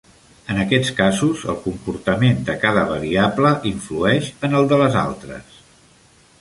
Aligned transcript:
En 0.51 0.61
aquests 0.61 0.87
casos, 0.99 1.43
el 1.53 1.59
comportament 1.65 2.41
de 2.49 2.57
cada 2.65 2.87
variable 2.93 3.53
influeix 3.75 4.33
en 4.49 4.59
el 4.61 4.69
de 4.73 4.81
les 4.85 5.01
altres. 5.07 5.57